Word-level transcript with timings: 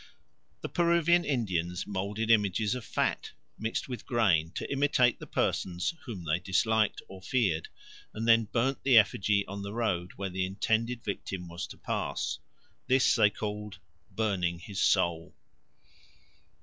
The 0.61 0.67
Peruvian 0.67 1.23
Indians 1.23 1.85
moulded 1.85 2.31
images 2.31 2.73
of 2.73 2.83
fat 2.83 3.33
mixed 3.59 3.87
with 3.87 4.07
grain 4.07 4.49
to 4.55 4.67
imitate 4.71 5.19
the 5.19 5.27
persons 5.27 5.93
whom 6.07 6.23
they 6.25 6.39
disliked 6.39 7.03
or 7.07 7.21
feared, 7.21 7.67
and 8.11 8.27
then 8.27 8.45
burned 8.45 8.77
the 8.81 8.97
effigy 8.97 9.45
on 9.45 9.61
the 9.61 9.73
road 9.75 10.13
where 10.15 10.31
the 10.31 10.43
intended 10.43 11.03
victim 11.03 11.47
was 11.47 11.67
to 11.67 11.77
pass. 11.77 12.39
This 12.87 13.13
they 13.13 13.29
called 13.29 13.77
burning 14.09 14.57
his 14.57 14.81
soul. 14.81 15.35